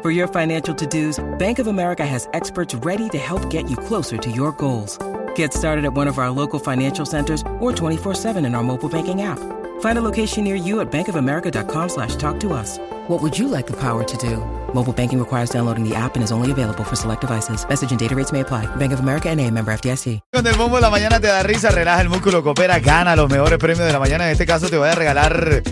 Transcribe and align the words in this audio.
For 0.00 0.12
your 0.12 0.28
financial 0.28 0.72
to 0.76 0.86
dos, 0.86 1.18
Bank 1.38 1.58
of 1.58 1.66
America 1.66 2.06
has 2.06 2.28
experts 2.32 2.72
ready 2.86 3.08
to 3.08 3.18
help 3.18 3.50
get 3.50 3.68
you 3.68 3.76
closer 3.76 4.16
to 4.16 4.30
your 4.30 4.52
goals. 4.52 4.96
Get 5.34 5.52
started 5.52 5.84
at 5.84 5.92
one 5.92 6.06
of 6.06 6.18
our 6.18 6.30
local 6.30 6.60
financial 6.60 7.04
centers 7.04 7.42
or 7.58 7.72
24-7 7.72 8.36
in 8.46 8.54
our 8.54 8.62
mobile 8.62 8.88
banking 8.88 9.22
app. 9.22 9.40
Find 9.80 9.98
a 9.98 10.04
location 10.04 10.44
near 10.44 10.54
you 10.54 10.78
at 10.78 10.92
bankofamerica.com 10.92 11.88
slash 11.88 12.14
talk 12.14 12.38
to 12.40 12.52
us. 12.52 12.78
What 13.08 13.20
would 13.22 13.36
you 13.36 13.48
like 13.48 13.66
the 13.66 13.76
power 13.80 14.04
to 14.04 14.16
do? 14.18 14.36
Mobile 14.72 14.92
banking 14.92 15.18
requires 15.18 15.50
downloading 15.50 15.82
the 15.82 15.96
app 15.96 16.14
and 16.14 16.22
is 16.22 16.30
only 16.30 16.52
available 16.52 16.84
for 16.84 16.94
select 16.94 17.22
devices. 17.22 17.68
Message 17.68 17.90
and 17.90 17.98
data 17.98 18.14
rates 18.14 18.30
may 18.30 18.40
apply. 18.40 18.66
Bank 18.76 18.92
of 18.92 19.00
America 19.00 19.28
and 19.28 19.40
a 19.40 19.50
member 19.50 19.72
FDIC. 19.72 20.20
Cuando 20.32 20.48
el 20.48 20.56
bombo 20.56 20.76
de 20.76 20.82
la 20.82 20.90
mañana 20.90 21.18
te 21.18 21.26
da 21.26 21.42
risa, 21.42 21.70
relaja 21.70 22.02
el 22.02 22.08
músculo, 22.08 22.44
coopera, 22.44 22.78
gana 22.78 23.16
los 23.16 23.28
mejores 23.28 23.58
premios 23.58 23.84
de 23.86 23.92
la 23.92 23.98
mañana. 23.98 24.26
En 24.26 24.30
este 24.30 24.46
caso 24.46 24.68
te 24.68 24.78
voy 24.78 24.90
a 24.90 24.94
regalar 24.94 25.62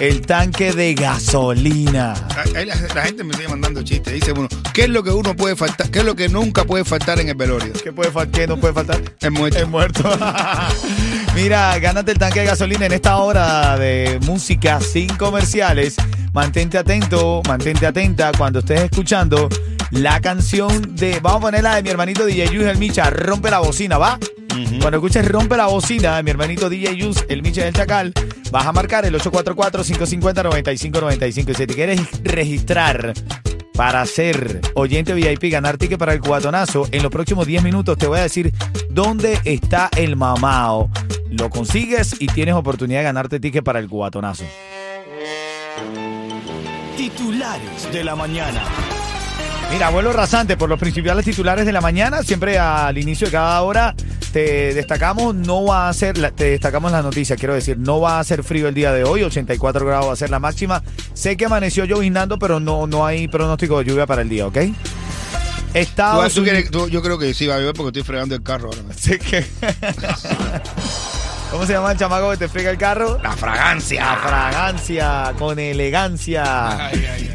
el 0.00 0.20
tanque 0.26 0.72
de 0.72 0.94
gasolina. 0.94 2.14
Ahí 2.54 2.64
la, 2.64 2.74
la 2.94 3.04
gente 3.04 3.24
me 3.24 3.34
sigue 3.34 3.48
mandando 3.48 3.82
chistes. 3.82 4.12
Dice 4.14 4.32
uno, 4.32 4.48
¿qué 4.72 4.82
es 4.82 4.88
lo 4.88 5.02
que 5.02 5.10
uno 5.10 5.34
puede 5.34 5.56
faltar? 5.56 5.90
¿Qué 5.90 6.00
es 6.00 6.04
lo 6.04 6.14
que 6.14 6.28
nunca 6.28 6.64
puede 6.64 6.84
faltar 6.84 7.18
en 7.20 7.28
el 7.28 7.34
velorio? 7.34 7.72
¿Qué, 7.82 7.92
puede 7.92 8.12
fal- 8.12 8.30
qué 8.30 8.46
no 8.46 8.56
puede 8.58 8.74
faltar? 8.74 9.00
El 9.20 9.30
muerto. 9.32 9.58
El 9.58 9.66
muerto. 9.66 10.04
Mira, 11.34 11.78
gánate 11.78 12.12
el 12.12 12.18
tanque 12.18 12.40
de 12.40 12.46
gasolina 12.46 12.86
en 12.86 12.92
esta 12.92 13.16
hora 13.16 13.76
de 13.78 14.18
música 14.22 14.80
sin 14.80 15.08
comerciales. 15.16 15.96
Mantente 16.32 16.78
atento, 16.78 17.42
mantente 17.46 17.86
atenta 17.86 18.32
cuando 18.36 18.60
estés 18.60 18.82
escuchando 18.82 19.48
la 19.90 20.20
canción 20.20 20.94
de. 20.94 21.18
Vamos 21.20 21.38
a 21.38 21.42
poner 21.42 21.62
la 21.64 21.76
de 21.76 21.82
mi 21.82 21.88
hermanito 21.90 22.24
DJ 22.24 22.50
Yus, 22.50 22.64
el 22.64 22.78
Micha, 22.78 23.10
rompe 23.10 23.50
la 23.50 23.58
bocina, 23.60 23.98
¿va? 23.98 24.18
Cuando 24.80 24.98
escuches 24.98 25.26
rompe 25.26 25.56
la 25.56 25.66
bocina 25.66 26.16
de 26.16 26.22
mi 26.22 26.30
hermanito 26.30 26.70
DJ 26.70 26.96
Yus, 26.96 27.24
el 27.28 27.42
Micha 27.42 27.64
del 27.64 27.74
Chacal, 27.74 28.12
vas 28.50 28.66
a 28.66 28.72
marcar 28.72 29.04
el 29.04 29.14
844-550-9595. 29.16 31.50
Y 31.50 31.54
si 31.54 31.66
te 31.66 31.74
quieres 31.74 32.00
registrar 32.22 33.12
para 33.74 34.06
ser 34.06 34.60
oyente 34.74 35.14
VIP, 35.14 35.50
ganar 35.50 35.78
ticket 35.78 35.98
para 35.98 36.12
el 36.12 36.20
cubatonazo, 36.20 36.86
en 36.92 37.02
los 37.02 37.10
próximos 37.10 37.44
10 37.46 37.64
minutos 37.64 37.98
te 37.98 38.06
voy 38.06 38.20
a 38.20 38.22
decir 38.22 38.52
dónde 38.90 39.40
está 39.44 39.90
el 39.96 40.14
mamao. 40.16 40.88
Lo 41.30 41.50
consigues 41.50 42.14
y 42.18 42.28
tienes 42.28 42.54
oportunidad 42.54 43.00
de 43.00 43.04
ganarte 43.04 43.40
ticket 43.40 43.64
para 43.64 43.80
el 43.80 43.88
cubatonazo. 43.88 44.44
Titulares 46.96 47.92
de 47.92 48.04
la 48.04 48.16
mañana. 48.16 48.62
Mira, 49.72 49.90
vuelo 49.90 50.12
rasante 50.12 50.56
por 50.56 50.68
los 50.68 50.78
principales 50.78 51.24
titulares 51.24 51.66
de 51.66 51.72
la 51.72 51.80
mañana. 51.80 52.22
Siempre 52.22 52.58
al 52.58 52.96
inicio 52.96 53.26
de 53.26 53.32
cada 53.32 53.60
hora 53.62 53.96
te 54.32 54.74
destacamos, 54.74 55.34
no 55.34 55.64
va 55.64 55.88
a 55.88 55.92
ser, 55.92 56.18
te 56.32 56.44
destacamos 56.50 56.92
la 56.92 57.02
noticia, 57.02 57.36
quiero 57.36 57.54
decir, 57.54 57.78
no 57.78 58.00
va 58.00 58.18
a 58.20 58.24
ser 58.24 58.42
frío 58.44 58.68
el 58.68 58.74
día 58.74 58.92
de 58.92 59.04
hoy, 59.04 59.22
84 59.22 59.86
grados 59.86 60.08
va 60.08 60.12
a 60.12 60.16
ser 60.16 60.30
la 60.30 60.38
máxima. 60.38 60.82
Sé 61.14 61.36
que 61.36 61.46
amaneció 61.46 61.84
lloviznando, 61.84 62.38
pero 62.38 62.60
no, 62.60 62.86
no 62.86 63.04
hay 63.06 63.28
pronóstico 63.28 63.78
de 63.78 63.84
lluvia 63.86 64.06
para 64.06 64.22
el 64.22 64.28
día, 64.28 64.46
¿ok? 64.46 64.58
Estados 65.74 66.32
tú 66.34 66.42
quieres- 66.42 66.64
Unidos. 66.70 66.84
tú- 66.86 66.88
yo 66.90 67.02
creo 67.02 67.18
que 67.18 67.34
sí 67.34 67.46
va 67.46 67.56
a 67.56 67.58
llover 67.58 67.74
porque 67.74 67.88
estoy 67.98 68.02
fregando 68.02 68.34
el 68.34 68.42
carro 68.42 68.70
ahora. 68.70 68.94
Sé 68.96 69.18
que- 69.18 69.44
¿Cómo 71.50 71.64
se 71.64 71.72
llama 71.72 71.92
el 71.92 71.98
chamaco 71.98 72.30
que 72.30 72.36
te 72.36 72.48
frega 72.48 72.70
el 72.70 72.76
carro? 72.76 73.18
La 73.22 73.32
fragancia. 73.32 74.04
La 74.04 74.16
fragancia, 74.16 75.34
con 75.38 75.58
elegancia. 75.58 76.90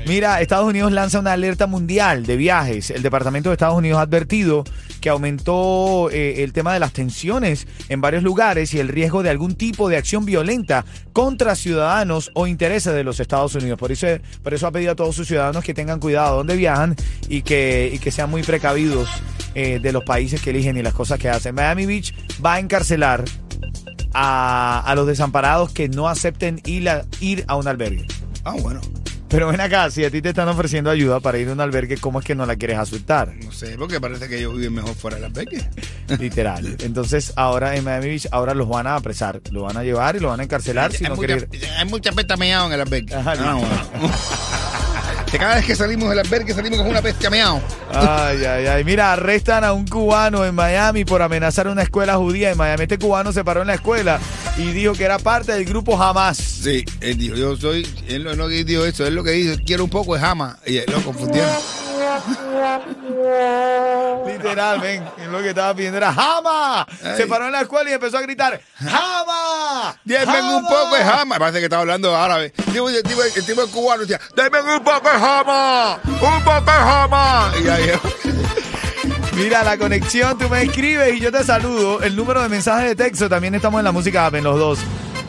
Mira, 0.05 0.39
Estados 0.39 0.67
Unidos 0.67 0.91
lanza 0.91 1.19
una 1.19 1.33
alerta 1.33 1.65
mundial 1.65 2.23
de 2.25 2.37
viajes. 2.37 2.91
El 2.91 3.01
Departamento 3.01 3.49
de 3.49 3.53
Estados 3.53 3.75
Unidos 3.75 3.97
ha 3.97 4.03
advertido 4.03 4.63
que 5.01 5.09
aumentó 5.09 6.09
eh, 6.11 6.43
el 6.43 6.53
tema 6.53 6.73
de 6.73 6.79
las 6.79 6.93
tensiones 6.93 7.67
en 7.89 8.01
varios 8.01 8.23
lugares 8.23 8.73
y 8.73 8.79
el 8.79 8.87
riesgo 8.87 9.23
de 9.23 9.31
algún 9.31 9.55
tipo 9.55 9.89
de 9.89 9.97
acción 9.97 10.25
violenta 10.25 10.85
contra 11.11 11.55
ciudadanos 11.55 12.31
o 12.35 12.45
intereses 12.45 12.93
de 12.93 13.03
los 13.03 13.19
Estados 13.19 13.55
Unidos. 13.55 13.79
Por 13.79 13.91
eso, 13.91 14.07
por 14.43 14.53
eso 14.53 14.67
ha 14.67 14.71
pedido 14.71 14.91
a 14.91 14.95
todos 14.95 15.15
sus 15.15 15.27
ciudadanos 15.27 15.63
que 15.63 15.73
tengan 15.73 15.99
cuidado 15.99 16.37
donde 16.37 16.55
viajan 16.55 16.95
y 17.27 17.41
que, 17.41 17.89
y 17.91 17.99
que 17.99 18.11
sean 18.11 18.29
muy 18.29 18.43
precavidos 18.43 19.09
eh, 19.55 19.79
de 19.79 19.91
los 19.91 20.03
países 20.03 20.41
que 20.41 20.51
eligen 20.51 20.77
y 20.77 20.83
las 20.83 20.93
cosas 20.93 21.19
que 21.19 21.29
hacen. 21.29 21.53
Miami 21.53 21.85
Beach 21.85 22.13
va 22.43 22.53
a 22.53 22.59
encarcelar 22.59 23.25
a, 24.13 24.79
a 24.85 24.95
los 24.95 25.07
desamparados 25.07 25.71
que 25.71 25.89
no 25.89 26.07
acepten 26.07 26.61
ir 26.65 26.89
a, 26.89 27.05
ir 27.19 27.43
a 27.47 27.55
un 27.55 27.67
albergue. 27.67 28.05
Ah, 28.43 28.55
bueno. 28.59 28.81
Pero 29.29 29.47
ven 29.47 29.59
acá, 29.61 29.89
si 29.89 30.05
a 30.05 30.11
ti 30.11 30.21
te 30.21 30.29
están 30.29 30.47
ofreciendo 30.47 30.91
ayuda 30.91 31.19
para 31.19 31.39
ir 31.39 31.49
a 31.49 31.53
un 31.53 31.59
albergue, 31.59 31.97
¿cómo 31.97 32.19
es 32.19 32.25
que 32.25 32.35
no 32.35 32.45
la 32.45 32.55
quieres 32.55 32.77
asustar? 32.77 33.33
No 33.43 33.51
sé, 33.51 33.75
porque 33.79 33.99
parece 33.99 34.29
que 34.29 34.37
ellos 34.37 34.55
viven 34.55 34.73
mejor 34.75 34.93
fuera 34.93 35.15
de 35.15 35.23
las 35.23 35.33
beques. 35.33 35.65
Literal. 36.19 36.77
Entonces, 36.81 37.33
ahora 37.35 37.75
en 37.75 37.83
Miami 37.83 38.09
Beach, 38.09 38.27
ahora 38.31 38.53
los 38.53 38.69
van 38.69 38.85
a 38.85 38.95
apresar, 38.95 39.41
lo 39.49 39.63
van 39.63 39.75
a 39.77 39.83
llevar 39.83 40.15
y 40.17 40.19
lo 40.19 40.27
van 40.29 40.39
a 40.39 40.43
encarcelar 40.43 40.91
si 40.93 41.03
hay, 41.05 41.09
no 41.09 41.15
mucha, 41.15 41.27
quiere 41.27 41.47
ir. 41.51 41.65
hay 41.79 41.85
mucha 41.85 42.11
pesta 42.11 42.37
meado 42.37 42.67
en 42.67 42.73
el 42.73 42.81
albergue. 42.81 43.15
Ajá, 43.15 43.33
Ah, 43.39 43.55
bueno. 43.55 44.09
Cada 45.37 45.55
vez 45.55 45.65
que 45.65 45.75
salimos 45.75 46.09
del 46.09 46.19
albergue 46.19 46.53
salimos 46.53 46.79
con 46.79 46.87
una 46.87 47.01
bestia 47.01 47.29
meado. 47.29 47.61
Ay, 47.93 48.43
ay, 48.45 48.67
ay. 48.67 48.83
Mira, 48.83 49.13
arrestan 49.13 49.63
a 49.63 49.73
un 49.73 49.87
cubano 49.87 50.45
en 50.45 50.53
Miami 50.55 51.05
por 51.05 51.21
amenazar 51.21 51.67
una 51.67 51.81
escuela 51.81 52.15
judía 52.15 52.51
en 52.51 52.57
Miami. 52.57 52.83
Este 52.83 52.97
cubano 52.97 53.31
se 53.33 53.43
paró 53.43 53.61
en 53.61 53.67
la 53.67 53.73
escuela 53.75 54.19
y 54.57 54.71
dijo 54.71 54.93
que 54.93 55.03
era 55.03 55.19
parte 55.19 55.51
del 55.53 55.65
grupo 55.65 56.01
Hamas. 56.01 56.37
Sí, 56.37 56.85
él 57.01 57.17
dijo, 57.17 57.35
yo 57.35 57.55
soy, 57.57 57.87
él 58.07 58.23
no, 58.23 58.35
no 58.35 58.47
dijo 58.47 58.85
eso, 58.85 59.05
él 59.05 59.15
lo 59.15 59.23
que 59.23 59.31
dice, 59.31 59.61
quiero 59.63 59.83
un 59.83 59.89
poco 59.89 60.13
de 60.15 60.21
jama. 60.21 60.57
Y 60.65 60.77
él 60.77 60.85
lo 60.91 61.01
confundieron. 61.01 61.51
Literal, 64.27 64.79
ven, 64.79 65.03
lo 65.31 65.41
que 65.41 65.49
estaba 65.49 65.73
pidiendo 65.75 65.97
era 65.97 66.13
¡Jama! 66.13 66.85
Ay. 67.03 67.17
Se 67.17 67.27
paró 67.27 67.47
en 67.47 67.51
la 67.53 67.61
escuela 67.61 67.89
y 67.89 67.93
empezó 67.93 68.17
a 68.17 68.21
gritar 68.21 68.61
¡Jama! 68.77 69.95
Denme 70.03 70.41
un 70.55 70.63
poco 70.67 70.95
de 70.95 71.03
jama. 71.03 71.37
Parece 71.39 71.59
que 71.59 71.65
estaba 71.65 71.81
hablando 71.81 72.15
árabe. 72.15 72.53
El 72.57 72.65
tipo, 72.73 72.89
el 72.89 73.03
tipo- 73.03 73.23
el 73.23 73.45
tipo 73.45 73.63
es 73.63 73.69
cubano 73.69 74.01
decía, 74.01 74.19
denme 74.35 74.61
un 74.61 74.83
poco 74.83 75.09
de 75.09 75.17
jama. 75.19 75.99
Un 76.03 76.43
poco 76.43 76.61
de 76.65 76.71
jama. 76.71 77.51
Y 77.63 77.67
ahí, 77.67 77.91
Mira, 79.35 79.63
la 79.63 79.77
conexión, 79.77 80.37
tú 80.37 80.47
me 80.47 80.61
escribes 80.61 81.15
y 81.15 81.19
yo 81.19 81.31
te 81.31 81.43
saludo. 81.43 82.03
El 82.03 82.15
número 82.15 82.39
de 82.41 82.49
mensajes 82.49 82.89
de 82.89 82.95
texto, 82.95 83.27
también 83.27 83.55
estamos 83.55 83.79
en 83.79 83.85
la 83.85 83.91
música 83.91 84.27
app, 84.27 84.35
en 84.35 84.43
los 84.43 84.59
dos. 84.59 84.77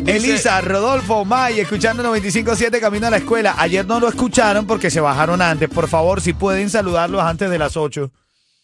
Elisa, 0.06 0.62
Rodolfo, 0.62 1.26
May, 1.26 1.60
escuchando 1.60 2.04
95.7 2.04 2.80
camino 2.80 3.08
a 3.08 3.10
la 3.10 3.18
escuela. 3.18 3.56
Ayer 3.58 3.86
no 3.86 4.00
lo 4.00 4.08
escucharon 4.08 4.68
porque 4.68 4.92
se 4.92 5.00
bajaron 5.00 5.42
antes. 5.42 5.68
Por 5.70 5.88
favor, 5.88 6.22
si 6.22 6.34
pueden 6.34 6.70
saludarlos 6.70 7.22
antes 7.22 7.50
de 7.50 7.58
las 7.58 7.76
8. 7.76 8.12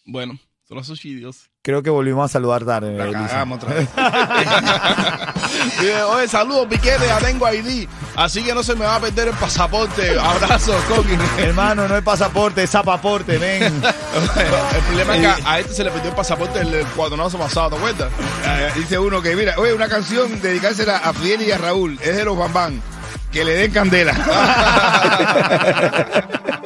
Bueno, 0.06 0.38
son 0.72 0.78
los 0.78 0.86
subsidios. 0.86 1.50
Creo 1.60 1.82
que 1.82 1.90
volvimos 1.90 2.24
a 2.24 2.28
saludar 2.32 2.64
tarde. 2.64 2.96
La 2.96 3.12
cagamos 3.12 3.62
otra 3.62 3.74
vez. 3.74 3.88
Oye, 6.08 6.28
saludos, 6.28 6.66
piquete, 6.66 7.06
ya 7.06 7.18
tengo 7.18 7.52
ID. 7.52 7.86
Así 8.16 8.42
que 8.42 8.54
no 8.54 8.62
se 8.62 8.74
me 8.74 8.86
va 8.86 8.96
a 8.96 9.00
perder 9.00 9.28
el 9.28 9.34
pasaporte. 9.34 10.18
Abrazo, 10.18 10.74
Coqui. 10.88 11.18
Hermano, 11.36 11.86
no 11.88 11.96
es 11.96 12.02
pasaporte, 12.02 12.62
es 12.62 12.70
zapaporte, 12.70 13.36
ven. 13.36 13.64
El 13.64 14.82
problema 14.86 15.16
es 15.16 15.36
que 15.36 15.42
a, 15.46 15.58
este 15.58 15.74
se 15.74 15.84
le 15.84 15.90
perdió 15.90 16.10
el 16.10 16.16
pasaporte 16.16 16.60
el, 16.60 16.86
cuadranazo 16.96 17.38
pasado, 17.38 17.70
¿te 17.70 17.76
acuerdas? 17.76 18.12
Ah, 18.46 18.68
Dice 18.74 18.98
uno 18.98 19.22
que, 19.22 19.36
mira, 19.36 19.54
oye, 19.58 19.72
una 19.72 19.88
canción 19.88 20.40
dedicársela 20.40 20.98
a 20.98 21.12
Fidel 21.12 21.42
y 21.42 21.52
a 21.52 21.58
Raúl. 21.58 21.98
Es 22.02 22.16
de 22.16 22.24
los 22.24 22.36
Bambán. 22.36 22.82
Que 23.30 23.44
le 23.44 23.54
den 23.54 23.72
candela. 23.72 24.12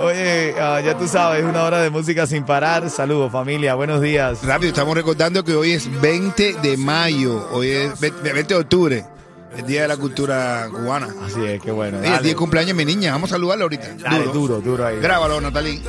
Oye, 0.00 0.54
ah, 0.60 0.80
ya 0.80 0.96
tú 0.96 1.08
sabes, 1.08 1.44
una 1.44 1.62
hora 1.64 1.80
de 1.80 1.90
música 1.90 2.26
sin 2.26 2.44
parar. 2.44 2.88
Saludos, 2.90 3.32
familia, 3.32 3.74
buenos 3.74 4.00
días. 4.00 4.44
Rápido, 4.44 4.70
estamos 4.70 4.94
recordando 4.94 5.44
que 5.44 5.54
hoy 5.54 5.72
es 5.72 6.00
20 6.00 6.54
de 6.62 6.76
mayo. 6.76 7.48
Hoy 7.52 7.68
es 7.70 8.00
20 8.00 8.32
20 8.32 8.54
de 8.54 8.60
octubre. 8.60 9.04
El 9.56 9.66
Día 9.66 9.82
de 9.82 9.88
la 9.88 9.96
Cultura 9.96 10.68
Cubana. 10.70 11.08
Así 11.24 11.44
es, 11.44 11.60
qué 11.60 11.70
bueno. 11.70 11.98
El 11.98 12.04
día 12.04 12.20
de 12.20 12.34
cumpleaños 12.34 12.76
de 12.76 12.84
mi 12.84 12.94
niña. 12.94 13.12
Vamos 13.12 13.30
a 13.30 13.34
saludarla 13.34 13.64
ahorita. 13.64 13.96
dale, 13.98 14.24
duro, 14.26 14.60
duro 14.60 14.86
ahí. 14.86 14.98
Grábalo, 14.98 15.40
Natalí. 15.40 15.82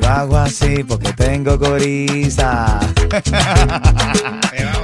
lo 0.00 0.08
hago 0.08 0.36
así 0.38 0.84
porque 0.84 1.12
tengo 1.12 1.58
coriza. 1.58 2.80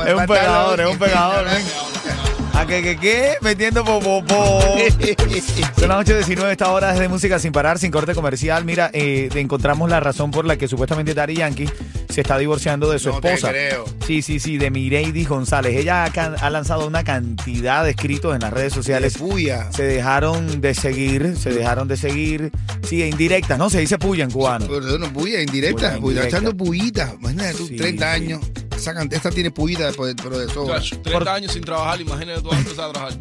es 0.06 0.14
un 0.14 0.26
pegador, 0.26 0.80
es 0.80 0.90
un 0.90 0.98
pegador. 0.98 1.44
ven. 1.46 1.64
¿A 2.64 2.66
qué, 2.66 2.82
qué, 2.82 2.96
qué? 2.96 3.32
Metiendo 3.42 3.84
popopó. 3.84 4.60
Son 5.78 5.88
las 5.88 6.06
8.19, 6.06 6.50
esta 6.50 6.72
hora 6.72 6.94
es 6.94 6.98
de 6.98 7.08
música 7.08 7.38
sin 7.38 7.52
parar, 7.52 7.78
sin 7.78 7.90
corte 7.90 8.14
comercial. 8.14 8.64
Mira, 8.64 8.90
eh, 8.94 9.28
encontramos 9.34 9.90
la 9.90 10.00
razón 10.00 10.30
por 10.30 10.46
la 10.46 10.56
que 10.56 10.66
supuestamente 10.66 11.12
Daddy 11.12 11.34
Yankee 11.36 11.68
se 12.08 12.22
está 12.22 12.38
divorciando 12.38 12.90
de 12.90 12.98
su 12.98 13.10
No 13.10 13.20
te 13.20 13.34
esposa. 13.34 13.50
creo. 13.50 13.84
Sí, 14.06 14.22
sí, 14.22 14.40
sí, 14.40 14.56
de 14.56 14.70
Mireidi 14.70 15.26
González. 15.26 15.76
Ella 15.76 16.04
ha, 16.04 16.48
lanzado 16.50 16.86
una 16.86 17.04
cantidad 17.04 17.84
de 17.84 17.90
escritos 17.90 18.34
en 18.34 18.40
las 18.40 18.50
redes 18.52 18.72
De 18.72 18.76
sociales. 18.76 19.18
puya. 19.18 19.70
Se 19.70 19.82
dejaron 19.82 20.62
de 20.62 20.74
seguir, 20.74 21.36
se 21.36 21.50
dejaron 21.50 21.86
de 21.86 21.98
seguir. 21.98 22.50
Sí, 22.88 23.02
indirectas, 23.02 23.58
¿no? 23.58 23.68
Se 23.68 23.80
dice 23.80 23.98
puya 23.98 24.24
en 24.24 24.30
cubano. 24.30 24.66
Pero 24.68 24.98
no, 24.98 25.12
puya, 25.12 25.42
indirecta. 25.42 25.90
Puya, 25.90 26.00
Puya, 26.00 26.12
indirecta. 26.22 26.28
echando 26.38 26.56
puyita. 26.56 27.14
Imagínate 27.20 27.54
tú, 27.58 27.66
Sí, 27.66 27.76
30 27.76 28.14
sí. 28.16 28.20
Sacan, 28.84 29.08
esta 29.10 29.30
tiene 29.30 29.50
después, 29.50 30.14
pero 30.22 30.38
de 30.38 30.46
sobra. 30.52 30.78
Chacho, 30.78 31.00
30 31.00 31.34
años 31.34 31.52
sin 31.52 31.64
trabajar, 31.64 32.02
imagínate 32.02 32.42
tú 32.42 32.52
antes 32.52 32.78
a 32.78 32.92
trabajar. 32.92 33.18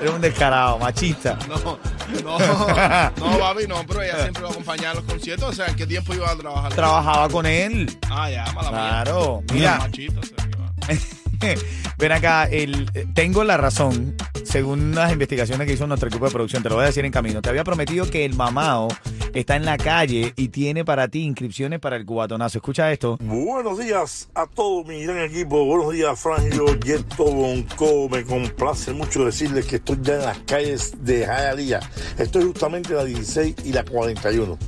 Eres 0.00 0.14
un 0.14 0.20
descarado, 0.20 0.78
machista. 0.80 1.38
No, 1.48 1.78
no, 2.24 2.38
no, 3.16 3.38
papi, 3.38 3.68
no, 3.68 3.84
pero 3.86 4.02
ella 4.02 4.20
siempre 4.22 4.42
va 4.42 4.48
a 4.48 4.50
acompañar 4.50 4.86
a 4.86 4.94
los 4.94 5.04
conciertos. 5.04 5.50
O 5.50 5.52
sea, 5.52 5.66
¿en 5.68 5.76
qué 5.76 5.86
tiempo 5.86 6.12
iba 6.12 6.28
a 6.28 6.36
trabajar? 6.36 6.74
Trabajaba 6.74 7.28
con 7.28 7.46
él. 7.46 7.96
ah, 8.10 8.28
ya, 8.28 8.44
mala 8.52 8.70
mía. 8.72 8.78
Claro. 8.80 9.42
Mira, 9.52 9.54
Mira, 9.54 9.78
machito, 9.78 10.20
o 10.20 10.24
sea, 10.24 10.36
que 10.48 10.56
va. 10.56 10.72
ven 11.98 12.12
acá, 12.12 12.44
el, 12.44 12.90
tengo 13.14 13.44
la 13.44 13.56
razón, 13.56 14.16
según 14.44 14.94
las 14.94 15.12
investigaciones 15.12 15.66
que 15.66 15.74
hizo 15.74 15.86
nuestro 15.86 16.08
equipo 16.08 16.26
de 16.26 16.30
producción, 16.30 16.62
te 16.62 16.68
lo 16.68 16.76
voy 16.76 16.84
a 16.84 16.86
decir 16.86 17.04
en 17.04 17.12
camino. 17.12 17.42
Te 17.42 17.48
había 17.48 17.64
prometido 17.64 18.08
que 18.08 18.24
el 18.24 18.34
mamao 18.34 18.88
está 19.34 19.56
en 19.56 19.64
la 19.64 19.78
calle 19.78 20.32
y 20.36 20.48
tiene 20.48 20.84
para 20.84 21.08
ti 21.08 21.22
inscripciones 21.22 21.80
para 21.80 21.96
el 21.96 22.04
cubatonazo. 22.04 22.58
Escucha 22.58 22.92
esto. 22.92 23.18
Buenos 23.20 23.78
días 23.78 24.28
a 24.34 24.46
todo 24.46 24.84
mi 24.84 25.02
gran 25.04 25.18
equipo. 25.18 25.64
Buenos 25.64 25.92
días, 25.92 26.18
Frangio, 26.18 26.78
Yeto, 26.80 27.24
Bonco. 27.24 28.08
Me 28.08 28.24
complace 28.24 28.92
mucho 28.92 29.24
decirles 29.24 29.66
que 29.66 29.76
estoy 29.76 29.98
ya 30.02 30.14
en 30.14 30.22
las 30.22 30.38
calles 30.40 30.92
de 31.02 31.26
Jayalía. 31.26 31.80
Estoy 32.18 32.44
justamente 32.44 32.90
en 32.90 32.96
la 32.96 33.04
16 33.04 33.56
y 33.64 33.72
la 33.72 33.84
41. 33.84 34.58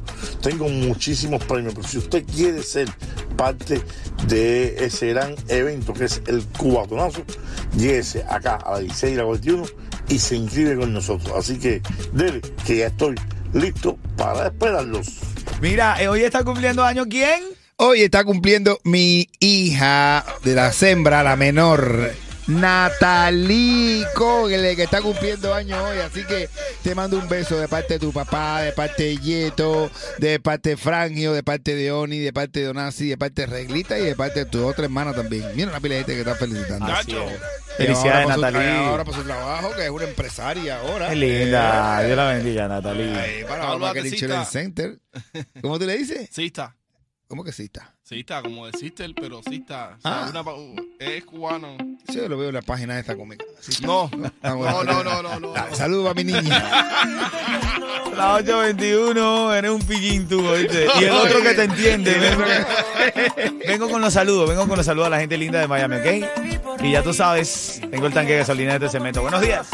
Tengo 0.42 0.68
muchísimos 0.68 1.44
premios, 1.44 1.74
pero 1.74 1.86
si 1.86 1.98
usted 1.98 2.24
quiere 2.24 2.62
ser 2.62 2.88
parte 3.36 3.82
de 4.28 4.84
ese 4.84 5.08
gran 5.08 5.34
evento 5.48 5.92
que 5.92 6.04
es 6.04 6.22
el 6.26 6.46
Cubatonazo, 6.64 7.22
lléguese 7.76 8.24
acá 8.26 8.54
a 8.56 8.72
la 8.72 8.78
16 8.78 9.12
y 9.12 9.16
la 9.16 9.24
41 9.24 9.64
y 10.08 10.18
se 10.18 10.36
inscribe 10.36 10.76
con 10.76 10.94
nosotros. 10.94 11.30
Así 11.36 11.58
que 11.58 11.82
dele, 12.14 12.40
que 12.66 12.78
ya 12.78 12.86
estoy 12.86 13.16
listo 13.52 13.98
para 14.16 14.46
esperarlos. 14.46 15.08
Mira, 15.60 16.02
eh, 16.02 16.08
hoy 16.08 16.22
está 16.22 16.42
cumpliendo 16.42 16.82
año 16.82 17.04
quién? 17.06 17.42
Hoy 17.76 18.00
está 18.00 18.24
cumpliendo 18.24 18.80
mi 18.82 19.28
hija 19.40 20.24
de 20.42 20.54
la 20.54 20.72
sembra, 20.72 21.22
la 21.22 21.36
menor. 21.36 22.12
Natalie 22.46 24.04
Cogle, 24.14 24.76
que 24.76 24.82
está 24.84 25.00
cumpliendo 25.00 25.54
años 25.54 25.78
hoy, 25.82 25.98
así 25.98 26.24
que 26.24 26.48
te 26.82 26.94
mando 26.94 27.18
un 27.18 27.28
beso 27.28 27.58
de 27.58 27.68
parte 27.68 27.94
de 27.94 28.00
tu 28.00 28.12
papá, 28.12 28.60
de 28.62 28.72
parte 28.72 29.02
de 29.04 29.16
Yeto, 29.18 29.90
de 30.18 30.38
parte 30.40 30.70
de 30.70 30.76
Frangio, 30.76 31.32
de 31.32 31.42
parte 31.42 31.74
de 31.74 31.92
Oni, 31.92 32.18
de 32.18 32.32
parte 32.32 32.60
de 32.60 32.66
Donasi, 32.66 33.08
de 33.08 33.16
parte 33.18 33.42
de 33.42 33.46
Reglita 33.46 33.98
y 33.98 34.04
de 34.04 34.14
parte 34.14 34.40
de 34.40 34.46
tu 34.46 34.64
otra 34.66 34.84
hermana 34.84 35.12
también. 35.14 35.44
Mira 35.54 35.70
una 35.70 35.80
pila 35.80 35.94
de 35.96 36.00
gente 36.04 36.14
que 36.14 36.20
está 36.20 36.34
felicitando. 36.36 36.86
Felicidades, 37.76 38.04
Ahora 38.06 38.24
por 38.24 38.34
su- 38.34 38.40
Natalie. 38.40 38.68
ahora 38.86 39.04
por 39.04 39.14
su 39.14 39.22
trabajo, 39.24 39.70
que 39.74 39.84
es 39.84 39.90
una 39.90 40.04
empresaria 40.04 40.78
ahora. 40.80 41.08
Qué 41.08 41.16
linda. 41.16 42.02
Eh, 42.02 42.06
Dios 42.06 42.16
la 42.16 42.28
bendiga, 42.32 42.68
Natalie. 42.68 43.14
Ahí, 43.18 43.42
para 43.44 43.62
Pablo 43.62 43.78
Marketing 43.80 44.04
Batecita. 44.10 44.26
Challenge 44.28 44.50
Center. 44.50 44.98
¿Cómo 45.60 45.78
tú 45.78 45.86
le 45.86 45.96
dices? 45.98 46.28
Sí 46.30 46.46
está. 46.46 46.76
¿Cómo 47.26 47.42
que 47.42 47.52
sí 47.52 47.64
está? 47.64 47.94
Sí 48.02 48.20
está, 48.20 48.42
como 48.42 48.66
de 48.66 48.78
Sister, 48.78 49.12
pero 49.18 49.40
sí 49.48 49.56
está. 49.56 49.96
O 49.98 50.00
sea, 50.02 50.24
Ah. 50.24 50.26
una 50.30 50.44
pa- 50.44 50.52
es 51.00 51.24
cubano. 51.24 51.76
Sí, 52.08 52.16
yo 52.16 52.28
lo 52.28 52.36
veo 52.36 52.48
en 52.50 52.54
la 52.54 52.62
página 52.62 52.94
de 52.94 53.00
esta 53.00 53.16
cómica. 53.16 53.44
Sí 53.60 53.72
está. 53.72 53.86
No, 53.86 54.10
Ah, 54.42 54.50
no, 54.50 54.56
bueno. 54.58 54.84
no, 54.84 55.02
no, 55.04 55.22
no, 55.22 55.40
no. 55.40 55.52
Ah, 55.56 55.68
Saludos 55.72 56.10
a 56.10 56.14
mi 56.14 56.24
niña. 56.24 56.42
La 58.16 58.34
821, 58.34 59.52
eres 59.54 59.70
un 59.70 59.82
pillín 59.82 60.28
tú, 60.28 60.46
¿oíste? 60.46 60.86
Y 61.00 61.04
el 61.04 61.10
otro 61.12 61.42
que 61.42 61.54
te 61.54 61.64
entiende. 61.64 62.14
Vengo, 62.14 62.44
vengo 63.66 63.88
con 63.90 64.00
los 64.02 64.12
saludos, 64.12 64.48
vengo 64.48 64.68
con 64.68 64.76
los 64.76 64.86
saludos 64.86 65.06
a 65.08 65.10
la 65.10 65.18
gente 65.20 65.36
linda 65.36 65.58
de 65.58 65.66
Miami, 65.66 65.96
¿ok? 65.96 66.80
Y 66.82 66.92
ya 66.92 67.02
tú 67.02 67.12
sabes, 67.12 67.80
tengo 67.90 68.06
el 68.06 68.12
tanque 68.12 68.32
de 68.34 68.38
gasolina 68.40 68.78
de 68.78 68.86
este 68.86 68.98
cemento. 68.98 69.22
Buenos 69.22 69.40
días. 69.40 69.68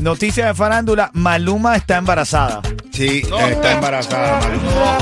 Noticia 0.00 0.46
de 0.46 0.54
farándula, 0.54 1.10
Maluma 1.12 1.76
está 1.76 1.98
embarazada. 1.98 2.62
Sí, 2.90 3.22
está 3.50 3.72
embarazada. 3.72 4.40
Maluma. 4.40 4.98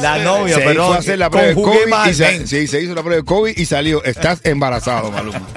La 0.00 0.18
novia, 0.18 0.56
Se 0.56 0.60
perdón. 0.62 0.74
hizo 0.90 0.94
hacer 0.94 1.18
la 1.18 1.30
prueba 1.30 1.48
de 1.48 1.54
COVID 1.54 1.86
mal, 1.88 2.10
y 2.10 2.14
se, 2.14 2.46
sí, 2.46 2.66
se 2.66 2.82
hizo 2.82 2.94
la 2.94 3.02
prueba 3.02 3.16
de 3.20 3.24
COVID 3.24 3.56
y 3.56 3.66
salió. 3.66 4.02
Estás 4.04 4.40
embarazado, 4.44 5.10
Maluma. 5.10 5.40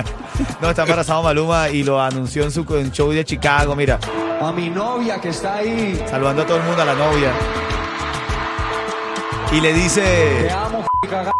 No, 0.62 0.70
está 0.70 0.84
embarazada 0.84 1.22
Maluma 1.22 1.68
y 1.70 1.84
lo 1.84 2.02
anunció 2.02 2.44
en 2.44 2.52
su 2.52 2.66
en 2.78 2.92
show 2.94 3.12
de 3.12 3.26
Chicago, 3.26 3.76
mira. 3.76 4.00
A 4.42 4.52
mi 4.54 4.70
novia 4.70 5.20
que 5.20 5.30
está 5.30 5.56
ahí. 5.58 6.02
Saludando 6.10 6.44
a 6.44 6.46
todo 6.46 6.58
el 6.58 6.64
mundo, 6.64 6.82
a 6.82 6.86
la 6.86 6.96
novia. 6.96 7.32
Y 9.52 9.60
le 9.60 9.74
Te 9.74 9.78
dice... 9.80 10.50
amo, 10.52 10.86
cagada. 11.10 11.34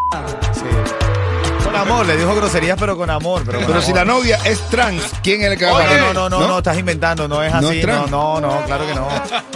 sí. 0.54 0.89
Amor, 1.82 2.06
le 2.06 2.18
dijo 2.18 2.36
groserías, 2.36 2.78
pero 2.80 2.98
con 2.98 3.10
amor. 3.10 3.44
Pero, 3.46 3.60
con 3.60 3.68
Pero 3.68 3.82
si 3.82 3.94
la 3.94 4.06
novia 4.06 4.38
es 4.46 4.60
trans, 4.70 5.02
¿quién 5.24 5.42
es 5.42 5.52
el 5.52 5.58
que 5.58 5.66
va 5.66 5.72
a 5.72 5.84
pagar? 5.84 6.00
no, 6.00 6.14
no, 6.14 6.30
no, 6.30 6.48
no, 6.48 6.58
estás 6.60 6.78
inventando, 6.78 7.28
no 7.28 7.42
es 7.44 7.52
¿No 7.54 7.70
así, 7.70 7.80
es 7.80 7.86
no, 7.88 7.94
trans? 7.94 8.12
no, 8.12 8.42
no, 8.42 8.62
claro 8.66 8.86
que 8.88 8.96
no. 8.96 9.08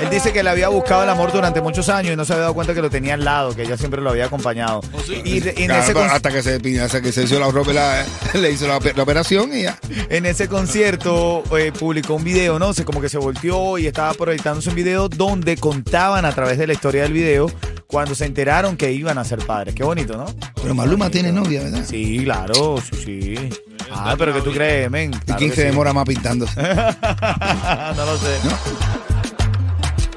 Él 0.02 0.10
dice 0.10 0.32
que 0.34 0.42
le 0.44 0.50
había 0.50 0.68
buscado 0.70 1.04
el 1.04 1.10
amor 1.10 1.32
durante 1.32 1.62
muchos 1.62 1.90
años 1.90 2.14
y 2.14 2.16
no 2.16 2.26
se 2.26 2.34
había 2.34 2.44
dado 2.44 2.54
cuenta 2.54 2.74
que 2.74 2.82
lo 2.82 2.90
tenía 2.90 3.14
al 3.16 3.24
lado, 3.26 3.56
que 3.56 3.64
ella 3.64 3.78
siempre 3.78 4.02
lo 4.02 4.10
había 4.10 4.26
acompañado. 4.26 4.82
¿Oh, 4.94 5.00
sí? 5.06 5.22
Y, 5.24 5.40
de- 5.40 5.54
y 5.58 5.64
en, 5.64 5.68
Claro, 5.70 5.84
ese 5.84 6.00
hasta 6.00 6.32
que 6.32 6.42
se 6.44 6.80
hasta 6.82 7.02
que 7.02 7.12
se 7.12 7.24
hizo 7.24 7.40
la, 7.40 7.52
la- 7.74 8.06
le 8.40 8.52
hizo 8.52 8.68
la, 8.68 8.80
la 8.96 9.04
operación 9.04 9.56
y 9.56 9.64
ya. 9.64 9.78
en 10.10 10.26
ese 10.26 10.48
concierto 10.48 11.44
eh, 11.58 11.72
publicó 11.78 12.16
un 12.16 12.24
video, 12.24 12.60
¿no? 12.60 12.74
Se 12.74 12.84
como 12.86 13.02
que 13.02 13.10
se 13.10 13.18
volteó 13.18 13.78
y 13.78 13.88
estaba 13.88 14.14
proyectándose 14.14 14.70
un 14.70 14.76
video 14.76 15.10
donde 15.10 15.58
contaban 15.58 16.26
a 16.26 16.32
través 16.34 16.58
de 16.58 16.68
la 16.68 16.74
historia 16.74 17.04
del 17.04 17.14
video 17.14 17.50
cuando 17.94 18.16
se 18.16 18.26
enteraron 18.26 18.76
que 18.76 18.92
iban 18.92 19.20
a 19.20 19.24
ser 19.24 19.46
padres. 19.46 19.76
Qué 19.76 19.84
bonito, 19.84 20.18
¿no? 20.18 20.26
Pero 20.60 20.74
Maluma 20.74 21.12
tiene 21.12 21.32
novia, 21.32 21.62
¿verdad? 21.62 21.86
Sí, 21.88 22.22
claro, 22.24 22.78
sí, 22.82 22.98
sí. 23.06 23.50
Ah, 23.92 24.16
pero 24.18 24.34
que 24.34 24.42
tú 24.42 24.52
crees, 24.52 24.90
men. 24.90 25.12
¿Y 25.14 25.18
Claro 25.20 25.38
quién 25.38 25.50
que 25.52 25.56
se 25.56 25.62
sí. 25.62 25.68
demora 25.68 25.94
más 25.94 26.04
pintándose? 26.04 26.60
no 26.64 28.06
lo 28.06 28.18
sé. 28.18 28.36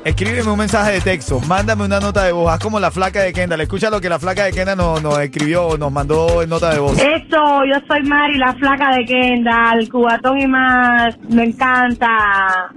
Escríbeme 0.06 0.49
un 0.53 0.58
mensaje 0.58 0.93
de 0.93 1.00
texto, 1.00 1.41
mándame 1.48 1.84
una 1.84 1.98
nota 1.98 2.22
de 2.22 2.31
voz, 2.31 2.48
haz 2.53 2.60
como 2.60 2.79
la 2.79 2.93
flaca 2.93 3.22
de 3.22 3.32
Kendall. 3.32 3.60
Escucha 3.63 3.91
lo 3.91 4.01
que 4.01 4.08
la 4.08 4.20
flaca 4.20 4.44
de 4.44 4.53
Kendall 4.53 4.77
nos, 4.77 5.03
nos 5.03 5.19
escribió, 5.19 5.77
nos 5.77 5.91
mandó 5.91 6.43
en 6.43 6.48
nota 6.48 6.70
de 6.70 6.79
voz. 6.79 6.93
Eso, 6.96 7.65
yo 7.65 7.75
soy 7.89 8.05
Mari, 8.05 8.39
la 8.39 8.55
flaca 8.55 8.94
de 8.94 9.05
Kendall, 9.05 9.89
cubatón 9.91 10.39
y 10.41 10.46
más. 10.46 11.17
Me 11.29 11.43
encanta. 11.46 12.06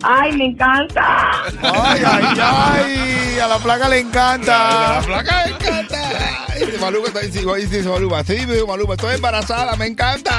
Ay, 0.02 0.36
me 0.38 0.46
encanta. 0.46 1.32
Ay, 1.62 2.02
ay, 2.04 2.26
ay, 2.42 3.40
a 3.40 3.48
la 3.48 3.60
flaca 3.60 3.88
le 3.90 4.02
La 4.04 4.10
encanta. 4.10 5.02
flaca 5.04 5.44
me 5.46 5.52
encanta. 5.52 6.00
Dice 6.60 6.78
Maluma, 6.82 7.10
dice 7.56 7.84
Maluma, 7.88 8.24
sí, 8.24 8.38
Maluma, 8.68 8.96
estoy 8.96 9.14
embarazada, 9.14 9.76
me 9.76 9.86
encanta. 9.86 10.34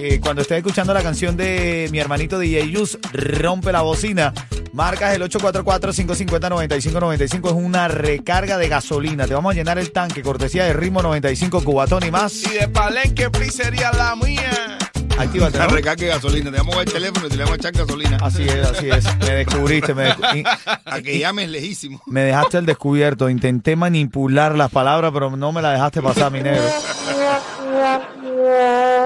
Eh, 0.02 0.18
cuando 0.18 0.40
estés 0.40 0.56
escuchando 0.58 0.94
la 0.94 1.02
canción 1.02 1.36
de 1.36 1.86
mi 1.92 1.98
hermanito 1.98 2.38
DJ 2.38 2.70
Yus, 2.70 2.98
rompe 3.12 3.70
la 3.70 3.82
bocina. 3.82 4.32
Marcas 4.72 5.14
el 5.14 5.20
844-550-9595. 5.22 7.46
Es 7.48 7.52
una 7.52 7.86
recarga 7.88 8.56
de 8.56 8.68
gasolina. 8.68 9.26
Te 9.26 9.34
vamos 9.34 9.52
a 9.52 9.56
llenar 9.56 9.78
el 9.78 9.92
tanque, 9.92 10.22
cortesía 10.22 10.64
de 10.64 10.72
Ritmo 10.72 11.02
95 11.02 11.62
Cubatón 11.62 12.02
y 12.06 12.10
más. 12.10 12.32
Y 12.44 12.48
de 12.60 12.68
Palenque 12.68 13.28
Pizzería 13.30 13.92
la 13.92 14.16
mía. 14.16 14.78
Actívate, 15.18 15.58
La 15.58 15.66
¿no? 15.66 15.74
recarga 15.74 16.02
de 16.02 16.08
gasolina, 16.12 16.50
te 16.50 16.56
vamos 16.56 16.74
a 16.76 16.78
dar 16.78 16.86
el 16.86 16.92
teléfono 16.94 17.26
y 17.26 17.28
te 17.28 17.36
le 17.36 17.44
vamos 17.44 17.58
a 17.58 17.68
echar 17.68 17.72
gasolina. 17.72 18.16
Así 18.22 18.44
es, 18.44 18.66
así 18.66 18.88
es. 18.88 19.04
Me 19.18 19.34
descubriste, 19.34 19.92
me, 19.92 20.08
descu- 20.14 20.38
y- 20.38 20.44
A 20.86 21.02
que 21.02 21.18
llames 21.18 21.50
lejísimo. 21.50 22.00
me 22.06 22.22
dejaste 22.22 22.56
el 22.56 22.64
descubierto. 22.64 23.28
Intenté 23.28 23.76
manipular 23.76 24.56
las 24.56 24.70
palabras, 24.70 25.10
pero 25.12 25.36
no 25.36 25.52
me 25.52 25.60
la 25.60 25.72
dejaste 25.72 26.00
pasar, 26.00 26.32
mi 26.32 26.40
negro. 26.40 26.62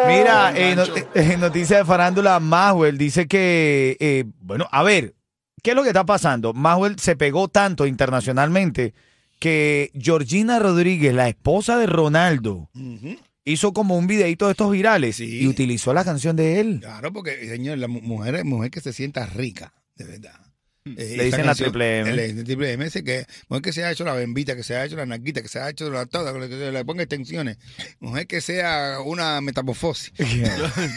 Mira, 0.06 0.52
eh, 0.56 0.76
no- 0.76 0.84
eh, 1.14 1.36
noticia 1.38 1.78
de 1.78 1.84
farándula, 1.84 2.38
Maxwell 2.40 2.98
dice 2.98 3.26
que, 3.26 3.96
eh, 4.00 4.24
bueno, 4.40 4.66
a 4.70 4.82
ver, 4.82 5.14
¿qué 5.62 5.70
es 5.70 5.76
lo 5.76 5.82
que 5.82 5.88
está 5.88 6.04
pasando? 6.04 6.52
Maxwell 6.52 6.98
se 6.98 7.16
pegó 7.16 7.48
tanto 7.48 7.86
internacionalmente 7.86 8.94
que 9.40 9.90
Georgina 9.98 10.58
Rodríguez, 10.58 11.14
la 11.14 11.28
esposa 11.28 11.76
de 11.78 11.86
Ronaldo, 11.86 12.70
hizo 13.44 13.72
como 13.72 13.96
un 13.96 14.06
videito 14.06 14.46
de 14.46 14.52
estos 14.52 14.70
virales 14.70 15.16
Sí. 15.16 15.40
y 15.42 15.46
utilizó 15.46 15.92
la 15.92 16.04
canción 16.04 16.36
de 16.36 16.60
él. 16.60 16.78
Claro, 16.80 17.12
porque, 17.12 17.46
señor, 17.48 17.78
la 17.78 17.88
mu- 17.88 18.00
mujer 18.00 18.36
es 18.36 18.44
mujer 18.44 18.70
que 18.70 18.80
se 18.80 18.92
sienta 18.92 19.26
rica, 19.26 19.74
de 19.96 20.04
verdad. 20.04 20.34
Eh, 20.86 21.14
Le 21.16 21.24
dicen 21.24 21.46
la 21.46 21.54
triple 21.54 22.00
M. 22.00 22.12
Le 22.12 22.28
dicen 22.28 22.44
triple 22.44 22.72
M, 22.72 22.84
dice 22.84 23.02
que 23.02 23.24
mujer 23.48 23.62
que 23.62 23.72
se 23.72 23.84
ha 23.84 23.90
hecho 23.90 24.04
la 24.04 24.12
bembita, 24.12 24.54
que 24.54 24.62
se 24.62 24.76
ha 24.76 24.84
hecho 24.84 24.96
la 24.96 25.06
naquita, 25.06 25.40
que 25.40 25.48
se 25.48 25.58
ha 25.58 25.70
hecho 25.70 25.88
la 25.88 26.04
toda, 26.04 26.34
que 26.34 26.48
se 26.48 26.72
le 26.72 26.84
ponga 26.84 27.02
extensiones. 27.02 27.56
Mujer 28.00 28.26
que 28.26 28.42
sea 28.42 28.98
una 29.02 29.40
metamorfosis. 29.40 30.12
Yo, 30.18 30.26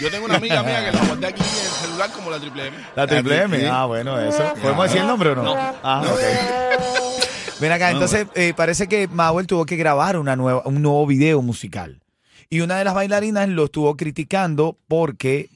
yo 0.01 0.12
tengo 0.12 0.25
una 0.25 0.36
amiga 0.36 0.62
mía 0.62 0.84
que 0.84 0.91
la 0.91 1.06
guardé 1.06 1.27
aquí 1.27 1.41
en 1.41 1.48
el 1.48 1.72
celular 1.72 2.12
como 2.12 2.29
la 2.32 2.39
triple 2.39 2.67
M. 2.67 2.77
La 2.98 3.08
triple 3.08 3.41
M. 3.44 3.67
Ah, 3.67 3.86
bueno, 3.86 4.20
eso. 4.20 4.53
¿Podemos 4.62 4.84
decir 4.86 5.01
el 5.01 5.08
nombre 5.08 5.29
o 5.29 5.36
no? 5.36 5.56
Ah, 5.56 6.03
ok. 6.06 7.58
Ven 7.62 7.72
acá, 7.72 7.89
entonces 7.89 8.27
eh, 8.36 8.53
parece 8.56 8.88
que 8.88 9.08
Mauel 9.08 9.48
tuvo 9.48 9.65
que 9.65 9.77
grabar 9.77 10.17
una 10.17 10.36
nueva, 10.36 10.63
un 10.65 10.82
nuevo 10.82 11.08
video 11.08 11.41
musical. 11.41 12.01
Y 12.50 12.60
una 12.60 12.77
de 12.77 12.84
las 12.84 12.94
bailarinas 12.94 13.48
lo 13.48 13.65
estuvo 13.65 13.96
criticando 13.96 14.77
porque 14.88 15.50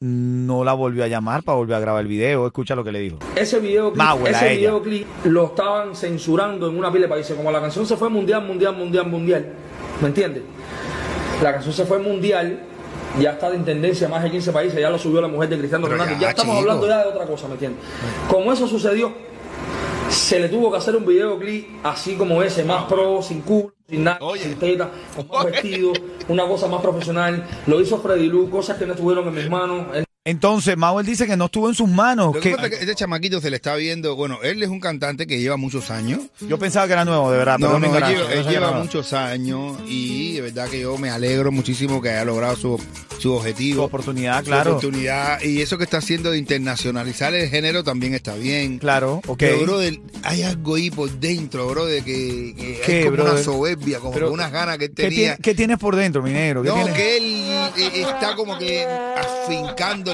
no 0.00 0.62
la 0.62 0.74
volvió 0.74 1.04
a 1.04 1.06
llamar 1.08 1.42
para 1.42 1.56
volver 1.56 1.76
a 1.76 1.80
grabar 1.80 2.02
el 2.02 2.08
video. 2.08 2.46
Escucha 2.46 2.74
lo 2.74 2.84
que 2.84 2.92
le 2.92 3.00
dijo. 3.00 3.18
Ese 3.34 3.60
videoclip, 3.60 3.96
Mauel, 3.96 4.34
a 4.34 4.38
ese 4.44 4.56
videoclip 4.56 5.06
lo 5.24 5.46
estaban 5.46 5.96
censurando 5.96 6.68
en 6.68 6.76
una 6.78 6.92
pila 6.92 7.04
de 7.04 7.08
países. 7.08 7.34
Como 7.34 7.50
la 7.50 7.60
canción 7.62 7.86
se 7.86 7.96
fue 7.96 8.10
mundial, 8.10 8.44
mundial, 8.44 8.76
mundial, 8.76 9.06
mundial. 9.06 9.46
¿Me 10.02 10.08
entiendes? 10.08 10.42
La 11.42 11.52
canción 11.54 11.72
se 11.72 11.86
fue 11.86 11.98
mundial, 11.98 12.60
ya 13.18 13.30
está 13.32 13.54
en 13.54 13.64
tendencia 13.64 14.06
más 14.08 14.22
de 14.22 14.30
15 14.30 14.52
países, 14.52 14.78
ya 14.78 14.90
lo 14.90 14.98
subió 14.98 15.22
la 15.22 15.28
mujer 15.28 15.48
de 15.48 15.58
Cristiano 15.58 15.86
Ronaldo. 15.86 16.12
ya, 16.14 16.20
Ya, 16.20 16.28
estamos 16.30 16.56
chico. 16.56 16.60
hablando 16.70 16.86
ya 16.88 16.98
de 17.02 17.08
otra 17.08 17.24
cosa, 17.26 17.46
¿me 17.48 17.54
entiendes? 17.54 17.80
Como 18.28 18.52
eso 18.52 18.66
sucedió, 18.68 19.12
se 20.16 20.40
le 20.40 20.48
tuvo 20.48 20.70
que 20.70 20.78
hacer 20.78 20.96
un 20.96 21.06
videoclip 21.06 21.68
así 21.84 22.16
como 22.16 22.42
ese, 22.42 22.64
más 22.64 22.84
pro, 22.84 23.22
sin 23.22 23.42
culo, 23.42 23.72
sin 23.88 24.04
nada, 24.04 24.18
Oye. 24.20 24.42
sin 24.42 24.58
teta, 24.58 24.90
con 25.14 25.28
más 25.28 25.44
vestido, 25.44 25.92
una 26.28 26.46
cosa 26.46 26.66
más 26.66 26.80
profesional. 26.80 27.46
Lo 27.66 27.80
hizo 27.80 27.98
Freddy 27.98 28.26
Lu, 28.26 28.50
cosas 28.50 28.78
que 28.78 28.86
no 28.86 28.94
estuvieron 28.94 29.28
en 29.28 29.34
mis 29.34 29.48
manos. 29.48 29.94
Él 29.94 30.05
Entonces, 30.26 30.76
Mauel 30.76 31.06
dice 31.06 31.24
que 31.26 31.36
no 31.36 31.44
estuvo 31.46 31.68
en 31.68 31.74
sus 31.76 31.88
manos. 31.88 32.34
Lo 32.34 32.40
que 32.40 32.50
Que, 32.50 32.56
pasa 32.56 32.66
es 32.66 32.72
que 32.74 32.80
este 32.80 32.94
chamaquito 32.96 33.40
se 33.40 33.48
le 33.48 33.56
está 33.56 33.76
viendo, 33.76 34.16
bueno, 34.16 34.38
él 34.42 34.60
es 34.60 34.68
un 34.68 34.80
cantante 34.80 35.24
que 35.26 35.38
lleva 35.38 35.56
muchos 35.56 35.90
años. 35.92 36.18
yo 36.40 36.58
pensaba 36.58 36.86
que 36.88 36.94
era 36.94 37.04
nuevo, 37.04 37.30
de 37.30 37.38
verdad. 37.38 37.58
No, 37.60 37.78
mi 37.78 37.86
no, 37.88 37.96
él 37.96 38.04
lleva, 38.04 38.32
él 38.32 38.44
que 38.44 38.50
lleva 38.50 38.72
muchos 38.72 39.12
años 39.12 39.78
y 39.86 40.32
de 40.34 40.40
verdad 40.40 40.68
que 40.68 40.80
yo 40.80 40.98
me 40.98 41.10
alegro 41.10 41.52
muchísimo 41.52 42.02
que 42.02 42.08
haya 42.10 42.24
logrado 42.24 42.56
su, 42.56 42.76
su 43.18 43.20
Su 43.20 43.32
objetivo. 43.34 43.84
oportunidad, 43.84 44.40
su 44.40 44.46
claro. 44.46 44.72
oportunidad. 44.72 45.40
Y 45.42 45.62
eso 45.62 45.78
que 45.78 45.84
está 45.84 45.98
haciendo 45.98 46.32
de 46.32 46.38
internacionalizar 46.38 47.32
el 47.32 47.48
género 47.48 47.84
también 47.84 48.12
está 48.12 48.34
bien. 48.34 48.78
Claro, 48.80 49.22
ok. 49.28 49.38
Pero, 49.38 49.78
hay 50.24 50.42
algo 50.42 50.74
ahí 50.74 50.90
por 50.90 51.08
dentro, 51.08 51.68
brother, 51.68 52.02
que, 52.02 52.52
que 52.58 52.80
¿Qué, 52.84 52.92
hay 52.98 53.04
como 53.04 53.12
brother? 53.16 53.32
una 53.34 53.42
soberbia, 53.44 54.00
como 54.00 54.12
Pero, 54.12 54.26
que 54.26 54.32
unas 54.32 54.50
ganas 54.50 54.76
que 54.78 54.86
él 54.86 54.92
¿Qué, 54.94 55.02
tenía. 55.04 55.36
qué 55.36 55.54
tienes 55.54 55.78
por 55.78 55.94
dentro, 55.94 56.20
mi 56.20 56.32
negro? 56.32 56.62
¿Qué 56.64 56.68
No, 56.68 56.74
tienes? 56.74 56.94
que 56.94 57.16
él 57.16 57.44
eh, 57.76 57.90
está 58.02 58.34
como 58.34 58.58
que 58.58 58.84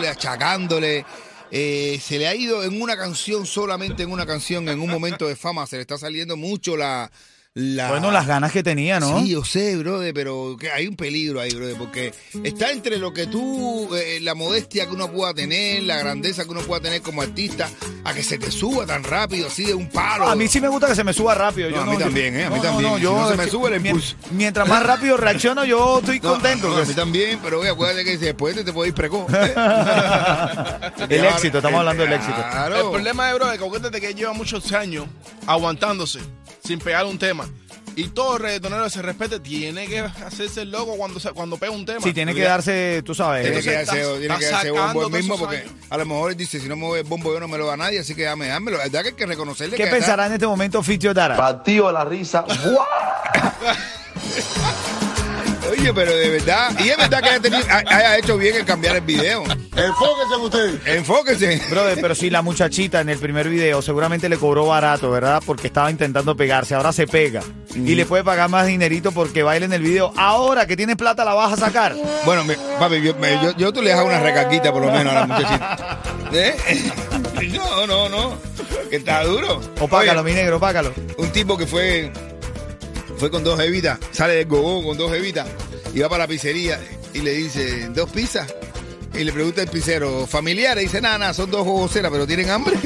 achacándole. 0.09 1.05
eh, 1.51 2.01
se 2.03 2.19
le 2.19 2.27
ha 2.29 2.35
ido 2.35 2.65
en 2.65 2.81
una 2.81 2.97
canción, 2.97 3.45
solamente 3.47 4.03
en 4.03 4.11
una 4.11 4.25
canción, 4.25 4.69
en 4.69 4.81
un 4.81 4.89
momento 4.89 5.29
de 5.29 5.37
fama, 5.37 5.67
se 5.67 5.77
le 5.77 5.83
está 5.83 5.99
saliendo 5.99 6.37
mucho 6.37 6.77
la. 6.77 7.11
La 7.55 7.91
Bueno, 7.91 8.11
las 8.11 8.27
ganas 8.27 8.51
que 8.51 8.63
tenía, 8.63 8.99
¿no? 8.99 9.21
Sí, 9.21 9.29
yo 9.29 9.45
sé, 9.45 9.77
brother, 9.77 10.15
pero 10.15 10.57
que 10.59 10.71
hay 10.71 10.87
un 10.87 10.97
peligro 10.97 11.39
ahí, 11.39 11.53
brother, 11.53 11.77
porque 11.77 12.15
está 12.45 12.71
entre 12.71 12.97
lo 12.97 13.13
que 13.13 13.27
tú, 13.27 13.95
eh, 13.95 14.21
la 14.23 14.35
modestia 14.35 14.87
que 14.87 14.93
uno 14.93 15.13
pueda 15.13 15.35
tener, 15.35 15.83
la 15.83 15.99
grandeza 15.99 16.45
que 16.45 16.51
uno 16.51 16.63
pueda 16.63 16.81
tener 16.81 17.03
como 17.03 17.21
artista, 17.21 17.69
a 18.05 18.15
que 18.15 18.23
se 18.23 18.39
te 18.39 18.51
suba 18.51 18.87
tan 18.87 19.05
rápido, 19.05 19.49
así 19.49 19.67
de 19.67 19.75
un 19.75 19.87
palo. 19.91 20.29
A 20.29 20.35
mí 20.35 20.49
sí 20.49 20.63
me 20.63 20.69
gusta 20.69 20.87
que 20.87 20.95
se 20.95 21.05
me 21.05 21.13
suba 21.13 21.35
rápido. 21.35 21.69
No, 21.69 21.77
yo 21.77 21.83
a 21.83 21.87
mí 21.87 21.99
también, 21.99 22.37
¿eh? 22.37 22.45
A 22.47 22.51
mí 22.51 22.57
no, 22.57 22.63
no, 22.63 22.69
también. 22.71 22.91
no, 22.91 22.97
Si 22.97 23.03
yo, 23.03 23.17
no 23.19 23.29
se 23.31 23.37
me 23.37 23.47
sube, 23.49 23.69
mien- 23.79 23.87
impulso. 23.97 24.17
Mientras 24.31 24.67
más 24.67 24.83
rápido 24.83 25.19
reacciono, 25.19 25.67
yo 25.67 25.99
estoy 25.99 26.21
No, 26.21 26.31
contento. 26.33 26.75
a 26.75 26.85
mí 26.87 26.95
también, 26.95 27.39
pero 27.45 27.61
oye, 27.61 27.69
acuérdate 27.69 28.03
que 28.05 28.17
después 28.17 28.55
te, 28.57 28.65
te 28.65 28.73
puede 28.73 28.89
ir 28.89 28.95
precoz. 28.95 29.31
el 31.09 31.25
éxito, 31.27 31.59
estamos 31.59 31.81
hablando 31.81 32.03
del 32.03 32.15
éxito. 32.15 32.35
Claro. 32.51 32.77
El 32.77 32.91
problema 32.91 33.29
es, 33.29 33.35
bro, 33.37 33.47
de 33.51 33.59
que 33.59 33.65
acuérdate 33.65 34.01
que 34.01 34.07
él 34.09 34.15
lleva 34.15 34.33
muchos 34.33 34.73
años 34.73 35.05
aguantándose 35.47 36.21
sin 36.65 36.79
pegar 36.79 37.05
un 37.07 37.19
tema. 37.19 37.49
Y 37.95 38.05
todo 38.09 38.39
reggaetonero 38.39 38.85
que 38.85 38.91
se 38.91 39.03
respete 39.03 39.39
tiene 39.39 39.87
que 39.87 39.99
hacerse 39.99 40.63
el 40.63 40.71
loco 40.71 40.97
cuando, 40.97 41.21
se- 41.21 41.33
cuando 41.33 41.59
pega 41.59 41.73
un 41.73 41.85
tema. 41.85 42.01
Sí, 42.01 42.15
tiene 42.15 42.35
que 42.35 42.41
darse, 42.41 43.03
tú 43.05 43.15
sabes. 43.15 43.43
Tiene 43.45 43.61
que 43.61 43.71
darse, 43.71 44.01
estás- 44.01 44.19
tiene 44.19 44.39
que 44.39 44.45
estás 44.45 44.51
darse 44.65 44.71
bombo 44.71 44.87
él 44.87 44.93
todos 44.95 45.11
mismo 45.13 45.35
esos 45.35 45.47
porque 45.47 45.61
años. 45.63 45.73
a 45.91 45.97
lo 45.99 46.07
mejor 46.07 46.31
él 46.31 46.37
dice, 46.39 46.59
si 46.59 46.69
no 46.69 46.77
me 46.77 46.81
mueve 46.87 47.01
el 47.01 47.07
bombo 47.07 47.35
yo 47.35 47.41
no 47.41 47.49
me 47.49 47.59
lo 47.59 47.67
da 47.67 47.77
nadie, 47.77 47.99
así 47.99 48.15
que 48.15 48.23
dame, 48.23 48.49
dámelo. 48.49 48.79
La 48.79 48.85
verdad 48.85 49.03
que 49.03 49.09
hay 49.09 49.15
que 49.15 49.27
reconocerle 49.27 49.77
¿Qué 49.77 49.85
que 49.85 49.91
pensará 49.91 50.27
en 50.27 50.33
este 50.33 50.47
momento 50.47 50.83
Fitio 50.83 51.13
Dara? 51.13 51.37
Partido 51.37 51.89
de 51.89 51.93
la 51.93 52.05
risa. 52.07 52.47
¡Guau! 52.65 52.79
Oye, 55.71 55.93
pero 55.95 56.15
de 56.15 56.29
verdad, 56.29 56.71
y 56.79 56.89
es 56.89 56.97
verdad 56.97 57.21
que 57.21 57.29
haya, 57.29 57.41
tenido- 57.41 57.65
ha- 57.71 57.79
haya 57.97 58.19
hecho 58.19 58.37
bien 58.37 58.57
en 58.57 58.65
cambiar 58.65 58.97
el 58.97 59.03
video. 59.03 59.43
Enfóquense 59.45 60.35
en 60.35 60.41
ustedes. 60.41 60.81
Enfóquese. 60.87 61.63
Brother, 61.71 61.99
pero 62.01 62.15
si 62.15 62.31
la 62.31 62.43
muchachita 62.43 63.01
en 63.01 63.09
el 63.09 63.19
primer 63.19 63.49
video 63.49 63.81
seguramente 63.81 64.29
le 64.29 64.37
cobró 64.37 64.67
barato, 64.67 65.11
¿verdad? 65.11 65.43
Porque 65.45 65.69
estaba 65.69 65.91
intentando 65.91 66.37
pegarse, 66.37 66.75
ahora 66.75 66.93
se 66.93 67.07
pega. 67.07 67.43
Y 67.75 67.95
le 67.95 68.05
puede 68.05 68.23
pagar 68.25 68.49
más 68.51 68.67
dinerito 68.67 69.13
porque 69.13 69.43
baila 69.43 69.65
en 69.67 69.73
el 69.73 69.83
video. 69.83 70.13
Ahora 70.17 70.67
que 70.67 70.77
tiene 70.77 70.95
plata 70.97 71.25
la 71.25 71.35
vas 71.35 71.53
a 71.55 71.57
sacar. 71.57 71.95
Bueno, 72.25 72.45
me- 72.45 72.57
papi, 72.57 73.01
yo, 73.01 73.15
me- 73.15 73.43
yo, 73.43 73.57
yo 73.57 73.73
tú 73.73 73.81
le 73.83 73.91
dejas 73.91 74.05
una 74.05 74.21
recaquita 74.21 74.73
por 74.73 74.85
lo 74.85 74.91
menos 74.93 75.13
a 75.15 75.21
la 75.21 75.27
muchachita. 75.27 75.99
¿Eh? 76.33 76.57
No, 77.53 77.87
no, 77.89 78.09
no. 78.09 78.39
Que 78.89 78.97
está 78.97 79.25
duro. 79.25 79.61
Opácalo, 79.81 80.21
Oye, 80.21 80.31
mi 80.31 80.37
negro, 80.37 80.59
opácalo. 80.59 80.93
un 81.19 81.31
tipo 81.33 81.57
que 81.59 81.67
fue 81.67 82.13
fue 83.23 83.31
con 83.31 83.45
dos 83.45 83.61
evitas, 83.61 84.01
sale 84.11 84.35
del 84.35 84.47
gogó 84.47 84.83
con 84.83 84.99
dos 84.99 85.13
evitas 85.13 85.47
y 85.95 86.01
va 86.01 86.09
para 86.09 86.25
la 86.25 86.27
pizzería 86.27 86.81
y 87.15 87.21
le 87.21 87.31
dice, 87.31 87.87
¿dos 87.91 88.11
pizzas? 88.11 88.53
Y 89.15 89.23
le 89.23 89.33
pregunta 89.33 89.63
el 89.63 89.69
pizzero, 89.69 90.27
¿familiares? 90.27 90.83
Y 90.83 90.87
dice, 90.87 91.01
nada, 91.01 91.19
nada, 91.19 91.33
son 91.33 91.49
dos 91.49 91.65
gogoceras, 91.65 92.11
pero 92.11 92.27
¿tienen 92.27 92.51
hambre? 92.51 92.75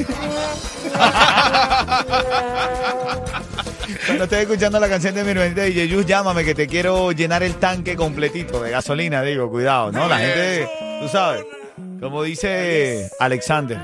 Cuando 4.05 4.25
estés 4.25 4.41
escuchando 4.41 4.79
la 4.79 4.87
canción 4.87 5.15
de 5.15 5.23
mi 5.23 5.31
hermanita 5.31 5.61
de 5.61 5.73
Yeyus, 5.73 6.05
llámame 6.05 6.45
que 6.45 6.53
te 6.53 6.67
quiero 6.67 7.11
llenar 7.13 7.41
el 7.41 7.55
tanque 7.55 7.95
completito 7.95 8.61
de 8.61 8.69
gasolina, 8.69 9.23
digo, 9.23 9.49
cuidado, 9.49 9.91
¿no? 9.91 10.07
La 10.07 10.19
gente, 10.19 10.69
tú 11.01 11.07
sabes, 11.07 11.43
como 11.99 12.21
dice 12.21 13.09
Alexander. 13.19 13.79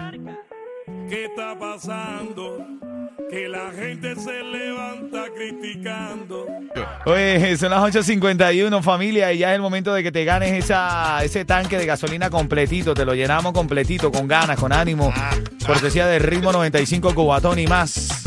¿Qué 1.10 1.26
está 1.26 1.58
pasando? 1.58 2.83
Que 3.34 3.50
la 3.50 3.72
gente 3.72 4.16
se 4.16 4.44
levanta 4.44 5.24
criticando. 5.36 6.46
Oye, 7.06 7.58
son 7.58 7.72
las 7.72 7.80
8.51 7.82 8.84
familia 8.84 9.34
y 9.34 9.40
ya 9.40 9.50
es 9.50 9.56
el 9.56 9.62
momento 9.62 9.92
de 9.92 10.04
que 10.04 10.12
te 10.12 10.24
ganes 10.24 10.52
esa, 10.52 11.24
ese 11.24 11.44
tanque 11.44 11.80
de 11.80 11.88
gasolina 11.88 12.30
completito, 12.30 12.94
te 12.94 13.06
lo 13.06 13.16
llenamos 13.16 13.52
completito, 13.54 14.12
con 14.12 14.28
ganas, 14.28 14.60
con 14.60 14.72
ánimo, 14.72 15.12
cortesía 15.66 16.06
de 16.06 16.20
Ritmo 16.20 16.52
95 16.52 17.16
Cubatón 17.16 17.58
y 17.58 17.66
más. 17.66 18.24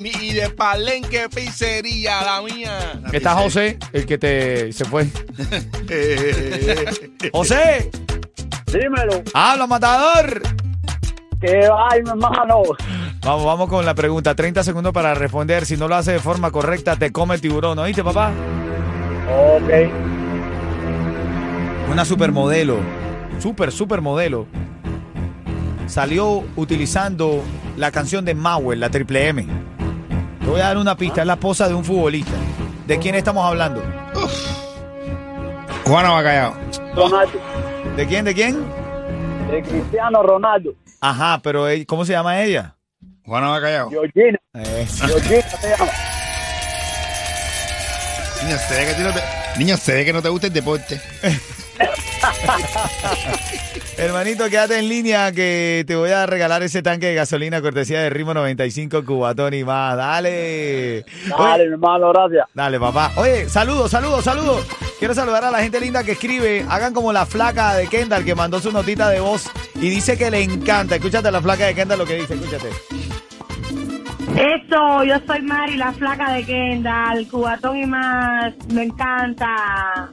Mi- 0.00 0.10
Y 0.20 0.32
de 0.32 0.50
Palenque 0.50 1.28
Pizzería, 1.32 2.20
la 2.22 2.42
mía. 2.42 3.00
Está 3.12 3.34
José, 3.34 3.78
el 3.92 4.04
que 4.04 4.18
te 4.18 4.72
se 4.72 4.84
fue. 4.84 5.06
José, 7.32 7.88
Dímelo, 8.66 9.22
habla 9.32 9.68
matador. 9.68 10.42
que 11.40 11.68
ay, 11.90 12.02
mi 12.02 12.10
hermano. 12.10 12.62
Vamos, 13.24 13.44
vamos 13.46 13.68
con 13.68 13.84
la 13.86 13.94
pregunta. 13.94 14.34
30 14.34 14.62
segundos 14.64 14.92
para 14.92 15.14
responder. 15.14 15.64
Si 15.64 15.76
no 15.76 15.88
lo 15.88 15.94
hace 15.94 16.12
de 16.12 16.18
forma 16.20 16.50
correcta, 16.50 16.96
te 16.96 17.10
come 17.10 17.34
el 17.34 17.40
tiburón. 17.40 17.78
¿Oíste, 17.78 18.04
papá? 18.04 18.30
Ok. 19.30 19.70
Una 21.90 22.04
supermodelo. 22.04 22.76
Super, 23.38 23.72
supermodelo. 23.72 24.46
Salió 25.86 26.44
utilizando 26.56 27.42
la 27.76 27.90
canción 27.90 28.24
de 28.24 28.34
Mauer, 28.34 28.78
la 28.78 28.90
triple 28.90 29.28
M. 29.28 29.46
Te 30.40 30.46
voy 30.46 30.60
a 30.60 30.64
dar 30.64 30.76
una 30.78 30.96
pista. 30.96 31.22
Es 31.22 31.26
la 31.26 31.34
esposa 31.34 31.66
de 31.68 31.74
un 31.74 31.84
futbolista. 31.84 32.32
¿De 32.86 32.98
quién 32.98 33.14
estamos 33.14 33.44
hablando? 33.46 33.82
Juana 35.86 36.10
Bacallao. 36.10 36.54
Ronaldo. 36.94 37.38
¿De 37.96 38.06
quién? 38.06 38.24
¿De 38.26 38.34
quién? 38.34 38.58
De 39.50 39.62
Cristiano 39.62 40.22
Ronaldo. 40.22 40.74
Ajá, 41.00 41.40
pero 41.42 41.68
él- 41.68 41.86
¿cómo 41.86 42.04
se 42.04 42.12
llama 42.12 42.42
ella? 42.42 42.73
Juana 43.24 43.48
Bacallao. 43.48 43.90
Georgina. 43.90 44.38
Eh, 44.54 44.86
Georgina 45.06 45.42
se 45.42 45.70
llama. 45.70 45.90
Niño, 48.42 48.58
se 48.58 48.74
ve 48.74 48.94
que, 48.94 49.02
no 49.02 49.12
te, 49.12 49.20
niño, 49.58 49.76
se 49.78 49.94
ve 49.94 50.04
que 50.04 50.12
no 50.12 50.20
te 50.20 50.28
gusta 50.28 50.46
el 50.48 50.52
deporte. 50.52 51.00
Hermanito, 53.96 54.44
quédate 54.50 54.78
en 54.78 54.88
línea 54.88 55.32
que 55.32 55.84
te 55.86 55.96
voy 55.96 56.10
a 56.10 56.26
regalar 56.26 56.62
ese 56.62 56.82
tanque 56.82 57.06
de 57.06 57.14
gasolina 57.14 57.62
cortesía 57.62 58.00
de 58.00 58.10
Ritmo 58.10 58.34
95 58.34 59.04
Cubatón 59.04 59.54
y 59.54 59.64
más. 59.64 59.96
Dale. 59.96 61.04
Dale, 61.28 61.62
Oye, 61.64 61.72
hermano, 61.72 62.12
gracias. 62.12 62.46
dale, 62.52 62.78
papá. 62.78 63.12
Oye, 63.16 63.48
saludos, 63.48 63.90
saludos, 63.90 64.24
saludos. 64.24 64.66
Quiero 64.98 65.14
saludar 65.14 65.44
a 65.44 65.50
la 65.50 65.62
gente 65.62 65.80
linda 65.80 66.04
que 66.04 66.12
escribe. 66.12 66.66
Hagan 66.68 66.92
como 66.92 67.12
la 67.12 67.24
flaca 67.24 67.74
de 67.74 67.86
Kendall 67.86 68.24
que 68.24 68.34
mandó 68.34 68.60
su 68.60 68.72
notita 68.72 69.08
de 69.08 69.20
voz 69.20 69.48
y 69.76 69.88
dice 69.88 70.18
que 70.18 70.30
le 70.30 70.42
encanta. 70.42 70.96
Escúchate 70.96 71.30
la 71.30 71.40
flaca 71.40 71.64
de 71.66 71.74
Kendall 71.74 72.00
lo 72.00 72.06
que 72.06 72.16
dice, 72.16 72.34
escúchate. 72.34 72.68
Eso, 74.36 75.04
yo 75.04 75.14
soy 75.28 75.42
Mari, 75.42 75.76
la 75.76 75.92
flaca 75.92 76.32
de 76.32 76.44
Kendall, 76.44 77.28
cubatón 77.28 77.76
y 77.76 77.86
más. 77.86 78.52
Me 78.72 78.82
encanta. 78.82 79.46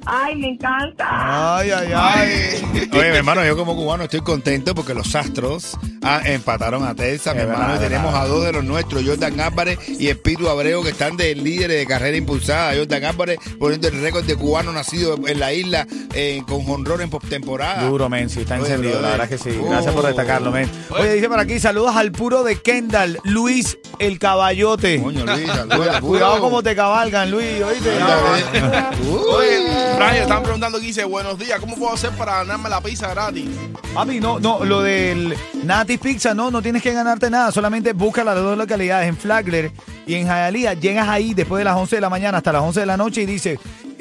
Ay, 0.05 0.35
me 0.35 0.49
encanta. 0.49 1.57
Ay, 1.57 1.71
ay, 1.71 1.91
ay. 1.95 2.89
Oye, 2.93 3.09
mi 3.11 3.17
hermano, 3.17 3.43
yo 3.43 3.57
como 3.57 3.75
cubano 3.75 4.03
estoy 4.03 4.21
contento 4.21 4.75
porque 4.75 4.93
los 4.93 5.15
Astros 5.15 5.75
ah, 6.03 6.21
empataron 6.23 6.83
a 6.83 6.93
Texas, 6.93 7.33
mi 7.33 7.41
Es 7.41 7.47
hermano, 7.47 7.67
verdad, 7.69 7.81
y 7.81 7.83
tenemos 7.87 8.13
verdad. 8.13 8.21
a 8.21 8.27
dos 8.27 8.45
de 8.45 8.51
los 8.53 8.63
nuestros, 8.63 9.03
Jordan 9.03 9.39
Álvarez 9.39 9.79
y 9.99 10.07
Espíritu 10.09 10.49
Abreu, 10.49 10.83
que 10.83 10.89
están 10.89 11.17
de 11.17 11.33
líderes 11.33 11.77
de 11.79 11.87
carrera 11.87 12.15
impulsada. 12.15 12.73
Jordan 12.77 13.03
Álvarez 13.05 13.39
poniendo 13.59 13.87
el 13.87 14.01
récord 14.01 14.23
de 14.25 14.35
cubano 14.35 14.71
nacido 14.71 15.17
en 15.27 15.39
la 15.39 15.51
isla 15.51 15.87
eh, 16.13 16.43
con 16.47 16.69
honrón 16.69 17.01
en 17.01 17.09
postemporada. 17.09 17.85
Duro, 17.89 18.07
men, 18.07 18.29
sí, 18.29 18.41
está 18.41 18.55
Oye, 18.55 18.65
encendido, 18.65 19.01
la 19.01 19.09
verdad 19.09 19.29
que 19.29 19.39
sí. 19.39 19.49
Gracias 19.67 19.93
por 19.95 20.03
Oh. 20.03 20.07
destacarlo, 20.07 20.51
men. 20.51 20.69
Oye, 20.91 21.13
dice 21.15 21.27
por 21.27 21.39
aquí, 21.39 21.59
saludos 21.59 21.95
al 21.95 22.11
puro 22.11 22.43
de 22.43 22.61
Kendall, 22.61 23.19
Luis 23.23 23.79
el 23.99 24.10
caballote. 24.19 25.01
Coño, 25.01 25.25
Luis, 25.25 25.47
saludos 25.47 25.87
al 25.87 26.01
Cuidado, 26.01 26.39
cómo 26.39 26.63
te 26.63 26.75
cabalgan, 26.75 27.29
Luis, 27.31 27.61
oíste. 27.63 27.91
Anda, 28.01 28.91
Oye. 29.35 29.95
Brian, 29.95 30.15
están 30.15 30.43
preguntando 30.43 30.77
aquí, 30.77 30.87
dice, 30.87 31.03
buenos 31.03 31.37
días, 31.37 31.59
¿cómo 31.59 31.75
puedo 31.75 31.93
hacer 31.93 32.11
para 32.11 32.37
ganarme 32.37 32.69
la 32.69 32.81
pizza 32.81 33.09
gratis? 33.09 33.45
Papi, 33.93 34.19
no, 34.19 34.39
no, 34.39 34.63
lo 34.63 34.81
del 34.81 35.35
Nati 35.63 35.97
Pizza, 35.97 36.33
no, 36.33 36.49
no 36.49 36.61
tienes 36.61 36.81
que 36.81 36.93
ganarte 36.93 37.29
nada, 37.29 37.51
solamente 37.51 37.93
busca 37.93 38.23
las 38.23 38.35
dos 38.35 38.57
localidades, 38.57 39.09
en 39.09 39.17
Flagler 39.17 39.71
y 40.07 40.15
en 40.15 40.27
Hialeah. 40.27 40.73
Llegas 40.75 41.07
ahí 41.09 41.33
después 41.33 41.59
de 41.59 41.65
las 41.65 41.75
11 41.75 41.97
de 41.97 42.01
la 42.01 42.09
mañana 42.09 42.37
hasta 42.37 42.51
las 42.53 42.61
11 42.61 42.79
de 42.79 42.85
la 42.85 42.97
noche 42.97 43.21
y 43.21 43.25
dices, 43.25 43.59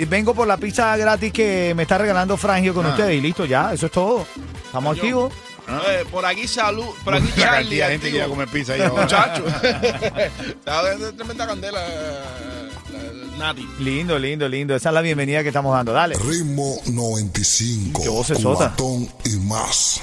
vengo 0.08 0.32
por 0.34 0.46
la 0.46 0.56
pizza 0.56 0.96
gratis 0.96 1.32
que 1.32 1.72
me 1.76 1.82
está 1.82 1.98
regalando 1.98 2.36
Frangio 2.36 2.72
con 2.72 2.86
Ah. 2.86 2.90
ustedes. 2.90 3.16
Y 3.16 3.20
listo, 3.20 3.44
ya, 3.44 3.72
eso 3.72 3.86
es 3.86 3.92
todo. 3.92 4.24
Estamos 4.64 4.96
activos. 4.96 5.32
Oye, 5.78 6.04
por 6.10 6.24
aquí 6.26 6.46
salud, 6.48 6.86
por 7.04 7.14
aquí 7.14 7.28
La 7.36 7.42
Charlie, 7.44 7.78
cantidad 7.78 7.86
de 7.86 7.92
gente 7.92 8.10
que 8.10 8.16
iba 8.16 8.24
a 8.24 8.26
activo. 8.26 8.34
comer 8.34 8.48
pizza 8.48 8.72
ahí 8.74 8.80
ahora. 8.82 9.02
Muchacho. 9.02 9.44
Tremenda 11.16 11.46
candela, 11.46 11.80
la- 11.80 11.88
la- 11.88 13.36
Nati. 13.38 13.66
Lindo, 13.78 14.18
lindo, 14.18 14.46
lindo. 14.48 14.74
Esa 14.76 14.90
es 14.90 14.94
la 14.94 15.00
bienvenida 15.00 15.42
que 15.42 15.48
estamos 15.48 15.74
dando. 15.74 15.92
Dale. 15.94 16.14
Ritmo 16.16 16.76
95. 16.86 18.02
Qué 18.02 18.08
voz 18.10 18.28
es 18.30 18.38
sota. 18.40 18.74
Y 19.24 19.36
más. 19.38 20.00